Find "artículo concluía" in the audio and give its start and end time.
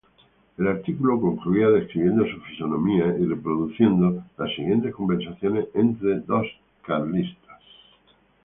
0.67-1.69